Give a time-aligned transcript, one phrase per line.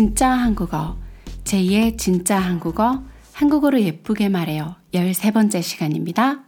[0.00, 0.96] 진짜 한국어,
[1.44, 3.04] 제2의 진짜 한국어,
[3.34, 4.76] 한국어로 예쁘게 말해요.
[4.94, 6.42] 13번째 시간입니다.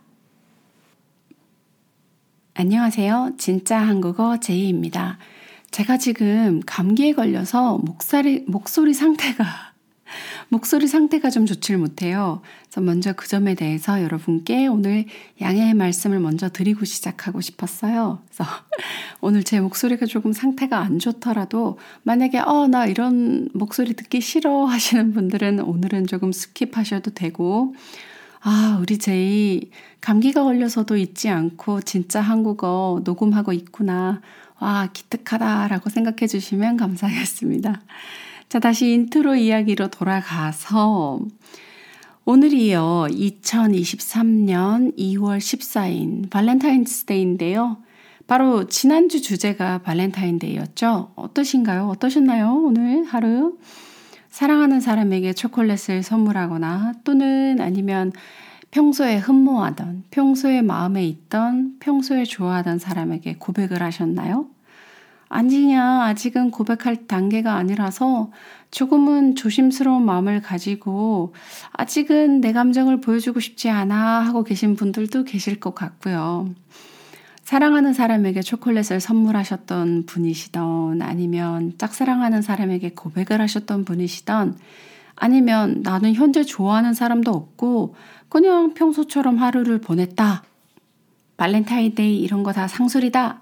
[2.55, 3.33] 안녕하세요.
[3.37, 5.19] 진짜 한국어 제이입니다.
[5.71, 9.72] 제가 지금 감기에 걸려서 목소리, 목소리 상태가
[10.53, 12.43] 목소리 상태가 좀 좋질 못해요.
[12.65, 15.07] 그래서 먼저 그 점에 대해서 여러분께 오늘
[15.41, 18.19] 양해의 말씀을 먼저 드리고 시작하고 싶었어요.
[18.27, 18.45] 그래서
[19.23, 25.15] 오늘 제 목소리가 조금 상태가 안 좋더라도 만약에 어, 나 이런 목소리 듣기 싫어 하시는
[25.15, 27.75] 분들은 오늘은 조금 skip하셔도 되고
[28.41, 29.71] 아, 우리 제이
[30.03, 34.21] 감기가 걸려서도 잊지 않고 진짜 한국어 녹음하고 있구나.
[34.61, 37.81] 와, 기특하다라고 생각해 주시면 감사하겠습니다.
[38.53, 41.21] 자, 다시 인트로 이야기로 돌아가서
[42.27, 43.07] 오늘이요.
[43.09, 47.79] 2023년 2월 14일 발렌타인스데이인데요.
[48.27, 51.13] 바로 지난주 주제가 발렌타인데이였죠.
[51.17, 51.89] 어떠신가요?
[51.89, 52.53] 어떠셨나요?
[52.63, 53.57] 오늘 하루
[54.29, 58.13] 사랑하는 사람에게 초콜릿을 선물하거나 또는 아니면
[58.71, 64.52] 평소에 흠모하던, 평소에 마음에 있던, 평소에 좋아하던 사람에게 고백을 하셨나요?
[65.33, 68.31] 아니냐, 아직은 고백할 단계가 아니라서
[68.71, 71.35] 조금은 조심스러운 마음을 가지고
[71.73, 76.55] 아직은 내 감정을 보여주고 싶지 않아 하고 계신 분들도 계실 것 같고요.
[77.43, 84.59] 사랑하는 사람에게 초콜릿을 선물하셨던 분이시던 아니면 짝사랑하는 사람에게 고백을 하셨던 분이시던
[85.17, 87.95] 아니면 나는 현재 좋아하는 사람도 없고
[88.29, 90.45] 그냥 평소처럼 하루를 보냈다.
[91.37, 93.42] 발렌타인데이 이런 거 다 상술이다.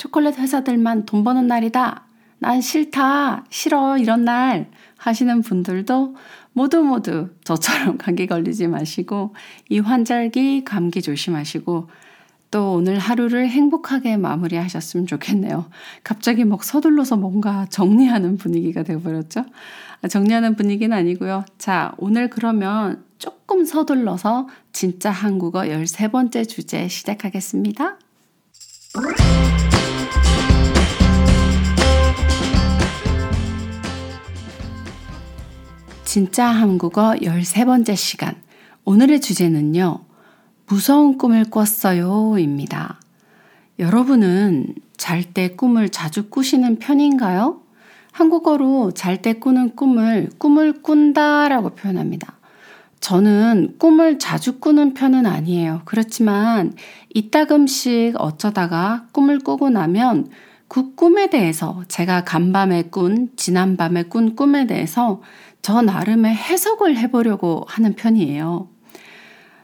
[0.00, 2.06] 초콜릿 회사들만 돈 버는 날이다.
[2.38, 3.44] 난 싫다.
[3.50, 3.98] 싫어.
[3.98, 6.16] 이런 날 하시는 분들도
[6.54, 9.34] 모두 모두 저처럼 감기 걸리지 마시고
[9.68, 11.90] 이 환절기 감기 조심하시고
[12.50, 15.66] 또 오늘 하루를 행복하게 마무리하셨으면 좋겠네요.
[16.02, 19.44] 갑자기 막 서둘러서 뭔가 정리하는 분위기가 되어버렸죠?
[20.08, 21.44] 정리하는 분위기는 아니고요.
[21.58, 27.98] 자, 오늘 그러면 조금 서둘러서 진짜 한국어 13번째 주제 시작하겠습니다.
[36.12, 38.34] 진짜 한국어 13번째 시간.
[38.84, 40.00] 오늘의 주제는요,
[40.66, 42.36] 무서운 꿈을 꿨어요.
[42.40, 42.98] 입니다.
[43.78, 47.60] 여러분은 잘 때 꿈을 자주 꾸시는 편인가요?
[48.10, 52.34] 한국어로 잘 때 꾸는 꿈을 꿈을 꾼다 라고 표현합니다.
[52.98, 55.82] 저는 꿈을 자주 꾸는 편은 아니에요.
[55.84, 56.74] 그렇지만
[57.14, 60.28] 이따금씩 어쩌다가 꿈을 꾸고 나면
[60.66, 65.20] 그 꿈에 대해서 제가 간밤에 꾼, 지난밤에 꾼 꿈에 대해서
[65.62, 68.68] 저 나름의 해석을 해보려고 하는 편이에요.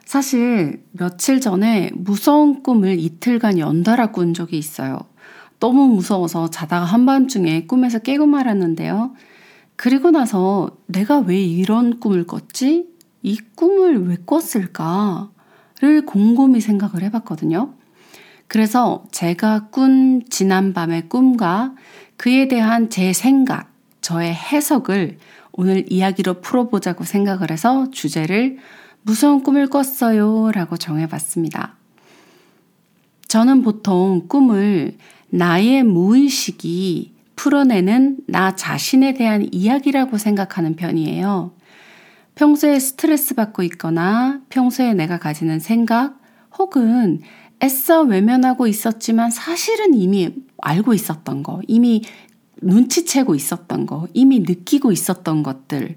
[0.05, 4.99] 사실 며칠 전에 무서운 꿈을 이틀간 연달아 꾼 적이 있어요.
[5.59, 9.15] 너무 무서워서 자다가 한밤중에 꿈에서 깨고 말았는데요.
[9.75, 12.87] 그리고 나서 내가 왜 이런 꿈을 꿨지?
[13.23, 17.75] 이 꿈을 왜 꿨을까?를 곰곰이 생각을 해봤거든요.
[18.49, 21.75] 그래서 제가 꾼 지난밤의 꿈과
[22.17, 25.19] 그에 대한 제 생각, 저의 해석을
[25.57, 28.59] 오늘 이야기로 풀어보자고 생각을 해서 주제를
[29.03, 31.77] 무서운 꿈을 꿨어요 라고 정해봤습니다.
[33.29, 34.97] 저는 보통 꿈을
[35.31, 41.53] 나의 무의식이 풀어내는 나 자신에 대한 이야기라고 생각하는 편이에요.
[42.35, 46.19] 평소에 스트레스 받고 있거나 평소에 내가 가지는 생각
[46.59, 47.21] 혹은
[47.63, 52.03] 애써 외면하고 있었지만 사실은 이미 알고 있었던 거, 이미
[52.63, 55.97] 눈치채고 있었던 거, 이미 느끼고 있었던 것들.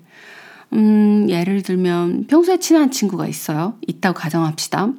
[0.73, 3.75] 음, 예를 들면 평소에 친한 친구가 있어요.
[3.87, 4.93] 있다고 가정합시다.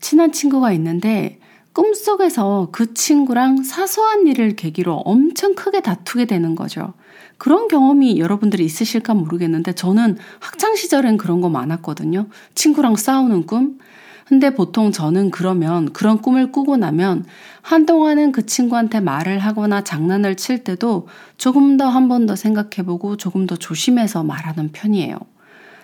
[0.00, 1.40] 친한 친구가 있는데
[1.72, 6.94] 꿈속에서 그 친구랑 사소한 일을 계기로 엄청 크게 다투게 되는 거죠.
[7.36, 12.28] 그런 경험이 여러분들이 있으실까 모르겠는데 저는 학창 시절엔 그런 거 많았거든요.
[12.54, 13.78] 친구랑 싸우는 꿈.
[14.26, 17.26] 근데 보통 저는 그러면 그런 꿈을 꾸고 나면
[17.62, 23.46] 한동안은 그 친구한테 말을 하거나 장난을 칠 때도 조금 더 한 번 더 생각해보고 조금
[23.46, 25.18] 더 조심해서 말하는 편이에요.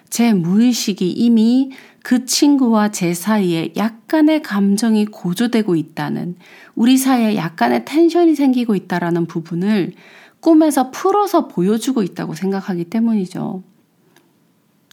[0.08, 1.70] 제 무의식이 이미
[2.02, 6.36] 그 친구와 제 사이에 약간의 감정이 고조되고 있다는,
[6.74, 9.92] 우리 사이에 약간의 텐션이 생기고 있다라는 부분을
[10.40, 13.62] 꿈에서 풀어서 보여주고 있다고 생각하기 때문이죠.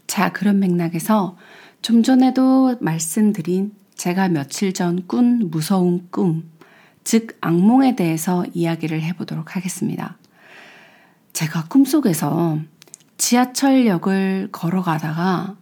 [0.05, 1.37] 자, 그런 맥락에서
[1.81, 6.49] 좀 전에도 말씀드린 제가 며칠 전 꾼 무서운 꿈,
[7.03, 10.17] 즉 악몽에 대해서 이야기를 해보도록 하겠습니다.
[11.33, 12.59] 제가 꿈속에서
[13.17, 15.55] 지하철역을 걸어가다가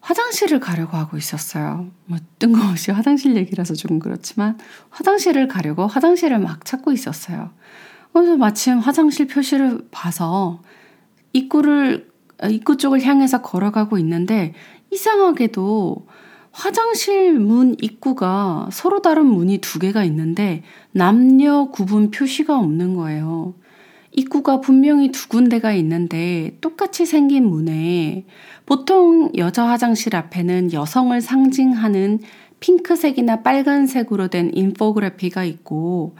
[0.00, 1.90] 화장실을 가려고 하고 있었어요.
[2.06, 4.58] 뭐 뜬금없이 화장실 얘기라서 조금 그렇지만
[4.90, 7.50] 화장실을 가려고 화장실을 막 찾고 있었어요.
[8.12, 10.62] 그래서 마침 화장실 표시를 봐서
[11.32, 12.10] 입구를
[12.48, 14.54] 입구 쪽을 향해서 걸어가고 있는데
[14.90, 16.06] 이상하게도
[16.52, 23.54] 화장실 문 입구가 서로 다른 문이 두 개가 있는데 남녀 구분 표시가 없는 거예요.
[24.12, 28.24] 입구가 분명히 두 군데가 있는데 똑같이 생긴 문에
[28.66, 32.18] 보통 여자 화장실 앞에는 여성을 상징하는
[32.58, 36.16] 핑크색이나 빨간색으로 된 인포그래피가 있고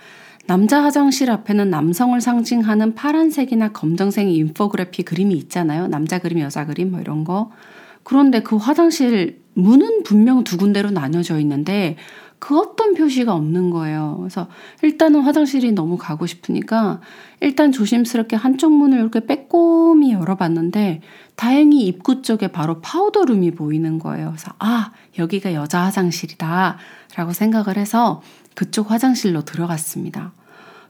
[0.46, 5.87] 남자 화장실 앞에는 남성을 상징하는 파란색이나 검정색 인포그래피 그림이 있잖아요.
[5.88, 7.50] 남자 그림, 여자 그림 뭐 이런 거.
[8.02, 11.97] 그런데 그 화장실 문은 분명 두 군데로 나뉘어져 있는데
[12.41, 14.17] 그 어떤 표시가 없는 거예요.
[14.19, 14.49] 그래서
[14.82, 17.00] 일단은 화장실이 너무 가고 싶으니까
[17.41, 21.02] 일단 조심스럽게 한쪽 문을 이렇게 빼꼼히 열어봤는데
[21.37, 24.29] 다행히 입구 쪽에 바로 powder room이 보이는 거예요.
[24.31, 26.79] 그래서 아, 여기가 여자 화장실이다.
[27.17, 28.23] 라고 생각을 해서
[28.55, 30.32] 그쪽 화장실로 들어갔습니다.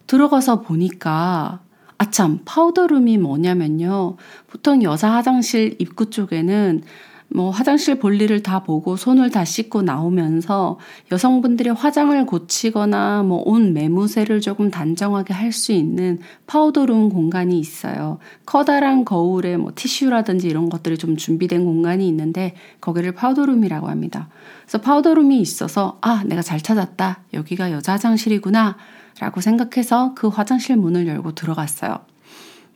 [0.06, 1.60] 들어가서 보니까
[2.02, 4.16] 아참, powder room이 뭐냐면요.
[4.46, 6.80] 보통 여자 화장실 입구 쪽에는
[7.28, 10.78] 뭐 화장실 볼일을 다 보고 손을 다 씻고 나오면서
[11.12, 18.18] 여성분들이 화장을 고치거나 뭐 옷 매무새를 조금 단정하게 할 수 있는 powder room 공간이 있어요.
[18.46, 24.28] 커다란 거울에 뭐 티슈라든지 이런 것들이 좀 준비된 공간이 있는데 거기를 powder room이라고 합니다.
[24.62, 27.24] 그래서 powder room이 있어서 아, 내가 잘 찾았다.
[27.34, 28.78] 여기가 여자 화장실이구나.
[29.20, 31.98] 라고 생각해서 그 화장실 문을 열고 들어갔어요.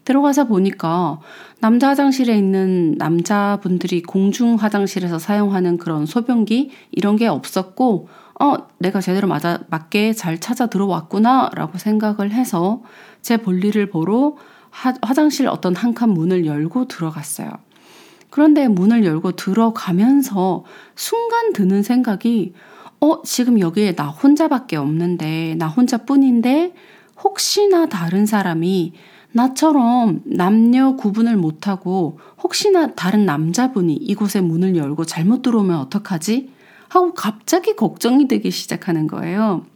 [0.04, 1.18] 들어가서 보니까
[1.60, 8.08] 남자 화장실에 있는 남자분들이 공중 화장실에서 사용하는 그런 소변기 이런 게 없었고
[8.38, 12.82] 어 내가 제대로 맞아 맞게 잘 찾아 들어왔구나 라고 생각을 해서
[13.22, 14.36] 제 볼일을 보러
[14.70, 17.48] 하, 화장실 어떤 한 칸 문을 열고 들어갔어요.
[18.28, 20.64] 그런데 문을 열고 들어가면서
[20.96, 22.52] 순간 드는 생각이
[23.04, 26.72] 어 지금 여기에 나 혼자밖에 없는데 나 혼자뿐인데
[27.22, 28.94] 혹시나 다른 사람이
[29.32, 36.50] 나처럼 남녀 구분을 못하고 혹시나 다른 남자분이 이곳에 문을 열고 잘못 들어오면 어떡하지?
[36.88, 39.66] 하고 갑자기 걱정이 되기 시작하는 거예요.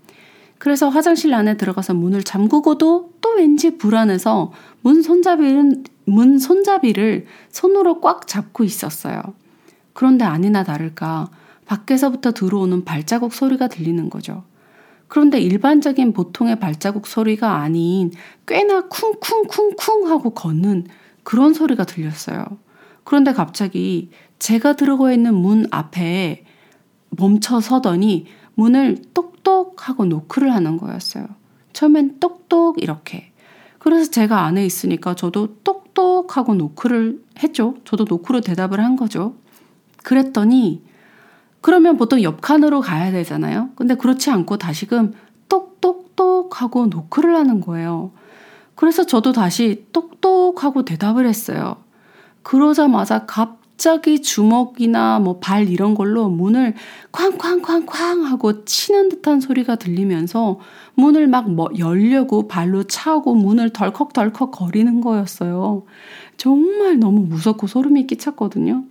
[0.56, 8.26] 그래서 화장실 안에 들어가서 문을 잠그고도 또 왠지 불안해서 문 손잡이는 문 손잡이를 손으로 꽉
[8.26, 9.20] 잡고 있었어요.
[9.92, 11.28] 그런데 아니나 다를까
[11.68, 14.42] 밖에서부터 들어오는 발자국 소리가 들리는 거죠.
[15.06, 18.10] 그런데 일반적인 보통의 발자국 소리가 아닌
[18.46, 20.86] 꽤나 쿵쿵쿵쿵 하고 걷는
[21.22, 22.44] 그런 소리가 들렸어요.
[23.04, 26.44] 그런데 갑자기 제가 들어가 있는 문 앞에
[27.10, 31.26] 멈춰 서더니 문을 똑똑 하고 노크를 하는 거였어요.
[31.74, 33.32] 처음엔 똑똑 이렇게.
[33.78, 37.76] 그래서 제가 안에 있으니까 저도 똑똑 하고 노크를 했죠.
[37.84, 39.34] 저도 노크로 대답을 한 거죠.
[40.02, 40.82] 그랬더니
[41.60, 43.70] 그러면 보통 옆 칸으로 가야 되잖아요.
[43.76, 45.14] 근데 그렇지 않고 다시금
[45.48, 48.12] 똑똑똑 하고 노크를 하는 거예요.
[48.74, 51.76] 그래서 저도 다시 똑똑 하고 대답을 했어요.
[52.42, 56.74] 그러자마자 갑자기 주먹이나 뭐 발 이런 걸로 문을
[57.12, 60.60] 쾅쾅쾅쾅 하고 치는 듯한 소리가 들리면서
[60.94, 65.84] 문을 막 뭐 열려고 발로 차고 문을 덜컥덜컥 거리는 거였어요.
[66.36, 68.84] 정말 너무 무섭고 소름이 끼쳤거든요.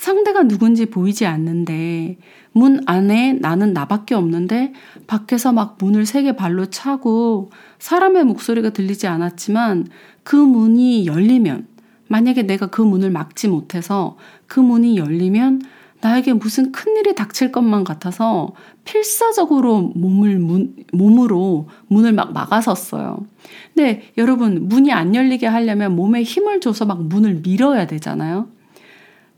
[0.00, 2.16] 상대가 누군지 보이지 않는데
[2.52, 4.72] 문 안에 나는 나밖에 없는데
[5.06, 9.88] 밖에서 막 문을 세개 발로 차고 사람의 목소리가 들리지 않았지만
[10.22, 11.66] 그 문이 열리면
[12.08, 14.16] 만약에 내가 그 문을 막지 못해서
[14.46, 15.60] 그 문이 열리면
[16.00, 18.54] 나에게 무슨 큰일이 닥칠 것만 같아서
[18.86, 23.26] 필사적으로 몸을 문, 몸으로 문을 막 막아섰어요.
[23.74, 28.48] 근데 여러분, 문이 안 열리게 하려면 몸에 힘을 줘서 막 문을 밀어야 되잖아요.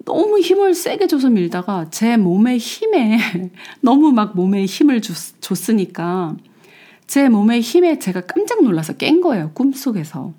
[0.04, 3.18] 너무 힘을 세게 줘서 밀다가 제 몸의 힘에
[3.80, 6.37] 너무 막 몸에 힘을 줬, 줬으니까
[7.06, 9.50] 제 몸의 힘에 제가 깜짝 놀라서 깬 거예요.
[9.54, 10.32] 꿈속에서.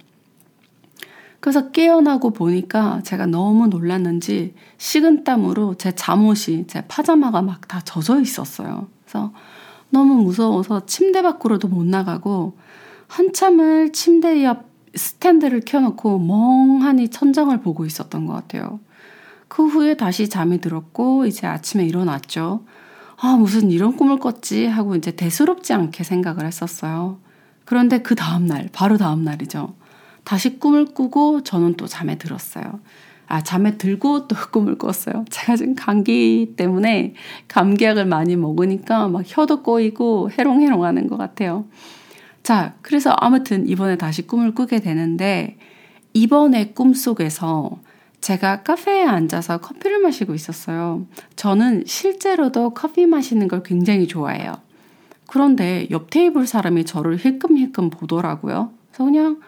[1.40, 8.88] 그래서 깨어나고 보니까 제가 너무 놀랐는지 식은땀으로 제 잠옷이 제 파자마가 막 다 젖어 있었어요.
[9.04, 9.34] 그래서
[9.90, 12.58] 너무 무서워서 침대 밖으로도 못 나가고
[13.08, 18.80] 한참을 침대 옆 스탠드를 켜놓고 멍하니 천장을 보고 있었던 것 같아요.
[19.54, 22.66] 그 후에 다시 잠이 들었고 이제 아침에 일어났죠.
[23.18, 27.20] 아, 무슨 이런 꿈을 꿨지 하고 이제 대수롭지 않게 생각을 했었어요.
[27.64, 29.76] 그런데 그 다음날, 바로 다음날이죠.
[30.24, 32.80] 다시 꿈을 꾸고 저는 또 잠에 들었어요.
[33.28, 35.24] 아, 잠에 들고 또 꿈을 꿨어요.
[35.30, 37.14] 제가 지금 감기 때문에
[37.48, 41.66] 감기약을 많이 먹으니까 막 혀도 꼬이고 해롱해롱 하는 것 같아요.
[42.42, 45.60] 자, 그래서 아무튼 이번에 다시 꿈을 꾸게 되는데,
[46.16, 47.78] 이번에 꿈 속에서
[48.24, 51.06] 제가 카페에 앉아서 커피를 마시고 있었어요.
[51.36, 54.54] 저는 실제로도 커피 마시는 걸 굉장히 좋아해요.
[55.28, 58.72] 그런데 옆 테이블 사람이 저를 힐끔힐끔 보더라고요.
[58.88, 59.42] 그래서 그냥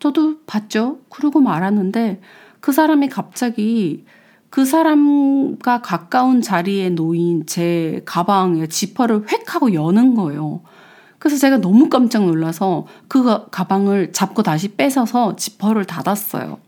[0.00, 0.98] 저도 봤죠.
[1.08, 2.20] 그러고 말았는데
[2.60, 4.04] 그 사람이 갑자기
[4.50, 10.60] 그 사람과 가까운 자리에 놓인 제 가방에 지퍼를 획 하고 여는 거예요.
[11.18, 16.58] 그래서 제가 너무 깜짝 놀라서 그 가방을 잡고 다시 뺏어서 지퍼를 닫았어요.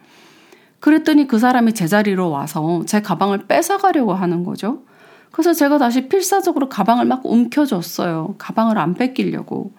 [0.82, 4.82] 그랬더니 그 사람이 제자리로 와서 제 가방을 뺏어가려고 하는 거죠.
[5.30, 8.34] 그래서 제가 다시 필사적으로 가방을 막 움켜줬어요.
[8.36, 9.70] 가방을 안 뺏기려고.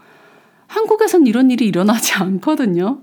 [0.67, 2.99] 한국에선 이런 일이 일어나지 않거든요.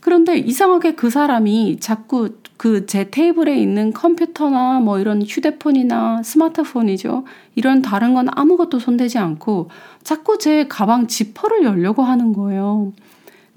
[0.00, 7.24] 그런데 이상하게 그 사람이 자꾸 그 제 테이블에 있는 컴퓨터나 뭐 이런 휴대폰이나 스마트폰이죠.
[7.54, 9.68] 이런 다른 건 아무것도 손대지 않고
[10.02, 12.92] 자꾸 제 가방 지퍼를 열려고 하는 거예요.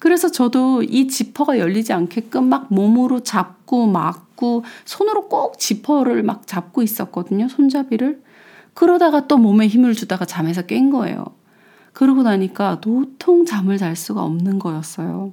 [0.04, 6.82] 그래서 저도 이 지퍼가 열리지 않게끔 막 몸으로 잡고 막고 손으로 꼭 지퍼를 막 잡고
[6.82, 7.48] 있었거든요.
[7.48, 8.22] 손잡이를.
[8.74, 11.24] 그러다가 또 몸에 힘을 주다가 잠에서 깬 거예요.
[11.94, 15.32] 그러고 나니까 도통 잠을 잘 수가 없는 거였어요.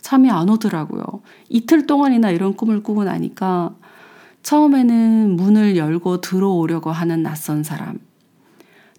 [0.00, 1.04] 잠이 안 오더라고요.
[1.48, 3.76] 이틀 동안이나 이런 꿈을 꾸고 나니까
[4.42, 8.00] 처음에는 문을 열고 들어오려고 하는 낯선 사람.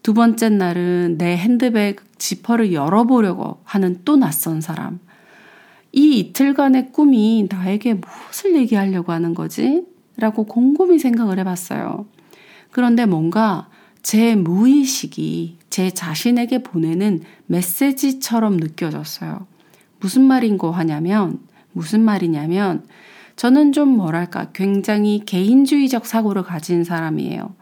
[0.02, 5.00] 두 번째 날은 내 핸드백 지퍼를 열어보려고 하는 또 낯선 사람.
[5.92, 9.84] 이 이틀간의 꿈이 나에게 무엇을 얘기하려고 하는 거지?
[10.18, 12.06] 라고 곰곰이 생각을 해봤어요.
[12.72, 13.70] 그런데 뭔가
[14.02, 19.48] 제 무의식이 제 자신에게 보내는 메시지처럼 느껴졌어요.
[20.00, 21.40] 무슨 말인고 하냐면,
[21.74, 22.86] 무슨 말이냐면,
[23.36, 27.56] 저는 좀 뭐랄까, 굉장히 개인주의적 사고를 가진 사람이에요.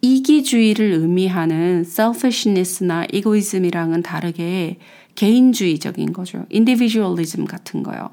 [0.00, 4.78] 이기주의를 의미하는 selfishness나 egoism이랑은 다르게
[5.14, 6.46] 개인주의적인 거죠.
[6.52, 8.10] individualism 같은 거요.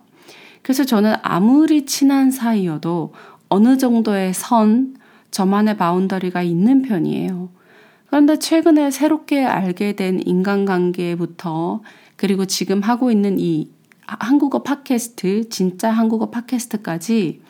[0.62, 3.14] 그래서 저는 아무리 친한 사이여도
[3.50, 4.96] 어느 정도의 선,
[5.32, 7.50] 저만의 바운더리가 있는 편이에요.
[8.08, 11.82] 그런데 최근에 새롭게 알게 된 인간관계부터
[12.18, 13.70] 그리고 지금 하고 있는 이
[14.02, 17.42] 한국어 팟캐스트, 진짜 한국어 팟캐스트까지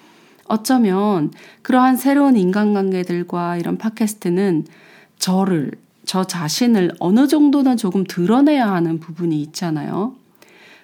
[0.45, 1.31] 어쩌면
[1.61, 4.65] 그러한 새로운 인간관계들과 이런 팟캐스트는
[5.17, 5.71] 저를,
[6.11, 10.13] 저 자신을 어느 정도는 조금 드러내야 하는 부분이 있잖아요.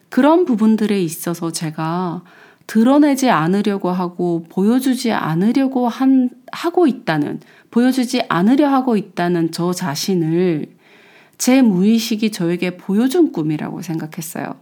[0.08, 2.24] 그런 부분들에 있어서 제가
[2.66, 7.42] 드러내지 않으려고 하고 보여주지 않으려고 한, 하고 있다는,
[7.72, 10.68] 보여주지 않으려 하고 있다는 저 자신을
[11.38, 14.56] 제 무의식이 저에게 보여준 꿈이라고 생각했어요.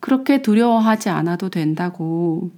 [0.00, 2.50] 그렇게 두려워하지 않아도 된다고.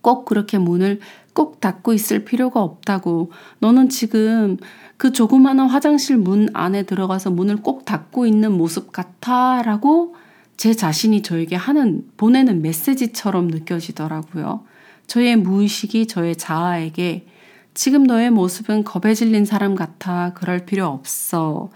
[0.00, 1.00] 꼭 그렇게 문을
[1.36, 3.30] 꼭 닫고 있을 필요가 없다고.
[3.58, 4.56] 너는 지금
[4.96, 9.62] 그 조그마한 화장실 문 안에 들어가서 문을 꼭 닫고 있는 모습 같아.
[9.62, 10.16] 라고
[10.56, 14.64] 제 자신이 저에게 하는, 보내는 메시지처럼 느껴지더라고요.
[15.06, 17.26] 저의 무의식이 저의 자아에게
[17.74, 20.32] 지금 너의 모습은 겁에 질린 사람 같아.
[20.34, 21.68] 그럴 필요 없어.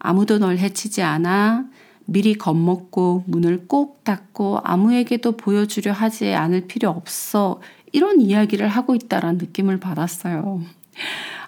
[0.00, 1.66] 아무도 널 해치지 않아.
[2.06, 7.60] 미리 겁먹고 문을 꼭 닫고 아무에게도 보여주려 하지 않을 필요 없어.
[7.94, 10.60] 이런 이야기를 하고 있다라는 느낌을 받았어요.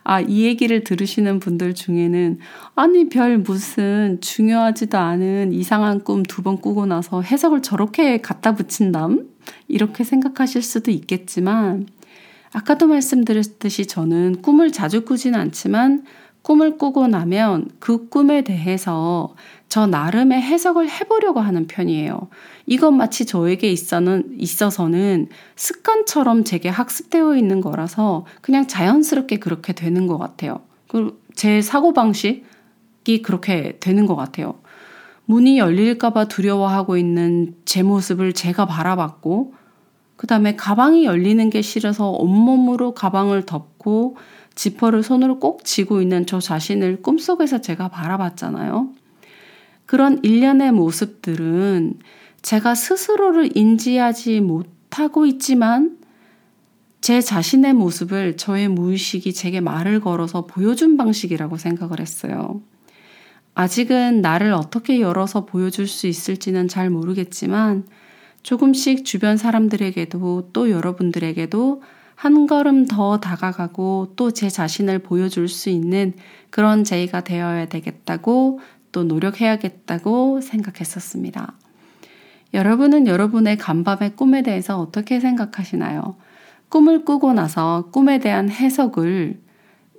[0.04, 2.38] 아, 이 얘기를 들으시는 분들 중에는
[2.76, 9.28] 아니, 별 무슨 중요하지도 않은 이상한 꿈 두 번 꾸고 나서 해석을 저렇게 갖다 붙인담?
[9.68, 11.86] 이렇게 생각하실 수도 있겠지만,
[12.52, 16.04] 아까도 말씀드렸듯이 저는 꿈을 자주 꾸진 않지만
[16.46, 19.34] 꿈을 꾸고 나면 그 꿈에 대해서
[19.68, 22.28] 저 나름의 해석을 해보려고 하는 편이에요.
[22.66, 25.26] 이건 마치 저에게 있어는, 있어서는
[25.56, 30.60] 습관처럼 제게 학습되어 있는 거라서 그냥 자연스럽게 그렇게 되는 것 같아요.
[31.34, 34.54] 제 사고방식이 그렇게 되는 것 같아요.
[35.24, 39.52] 문이 열릴까봐 두려워하고 있는 제 모습을 제가 바라봤고,
[40.14, 44.16] 그 다음에 가방이 열리는 게 싫어서 온몸으로 가방을 덮고
[44.56, 48.90] 지퍼를 손으로 꼭 쥐고 있는 저 자신을 꿈속에서 제가 바라봤잖아요.
[49.84, 51.94] 그런 일련의 모습들은
[52.42, 55.98] 제가 스스로를 인지하지 못하고 있지만
[57.00, 62.60] 제 자신의 모습을 저의 무의식이 제게 말을 걸어서 보여준 방식이라고 생각을 했어요.
[63.54, 67.86] 아직은 나를 어떻게 열어서 보여줄 수 있을지는 잘 모르겠지만
[68.42, 71.82] 조금씩 주변 사람들에게도 또 여러분들에게도
[72.16, 76.14] 한 걸음 더 다가가고 또 제 자신을 보여줄 수 있는
[76.50, 81.54] 그런 제이가 되어야 되겠다고 또 노력해야겠다고 생각했었습니다.
[82.54, 86.16] 여러분은 여러분의 간밤의 꿈에 대해서 어떻게 생각하시나요?
[86.70, 89.38] 꿈을 꾸고 나서 꿈에 대한 해석을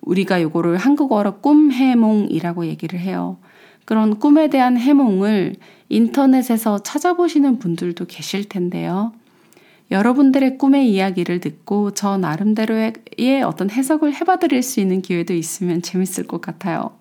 [0.02, 3.38] 우리가 요거를 한국어로 꿈 해몽이라고 얘기를 해요.
[3.86, 5.56] 그런 꿈에 대한 해몽을
[5.90, 9.14] 인터넷에서 찾아보시는 분들도 계실 텐데요.
[9.89, 12.94] 여러분들의 꿈의 이야기를 듣고 저 나름대로의
[13.46, 16.91] 어떤 해석을 해봐 드릴 수 있는 기회도 있으면 재밌을 것 같아요.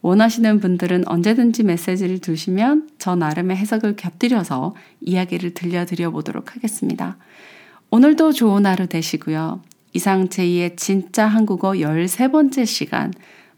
[0.00, 7.18] 원하시는 분들은 언제든지 메시지를 두시면 저 나름의 해석을 곁들여서 이야기를 들려드려 보도록 하겠습니다.
[7.90, 9.62] 오늘도 좋은 하루 되시고요.
[9.92, 13.12] 이상 제2의 진짜 한국어 13번째 시간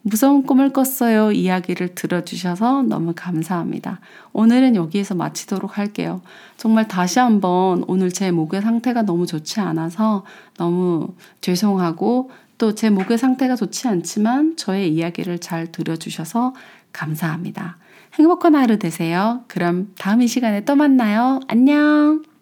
[0.07, 4.01] 무서운 꿈을 꿨어요 이야기를 들어주셔서 너무 감사합니다.
[4.35, 6.21] 오늘은 여기에서 마치도록 할게요.
[6.59, 10.25] 정말 다시 한번 오늘 제 목의 상태가 너무 좋지 않아서
[10.59, 16.55] 너무 죄송하고 또 제 목의 상태가 좋지 않지만 저의 이야기를 잘 들어주셔서
[16.93, 17.79] 감사합니다.
[18.15, 19.43] 행복한 하루 되세요.
[19.49, 21.41] 그럼 다음 이 시간에 또 만나요.
[21.49, 22.34] 안녕!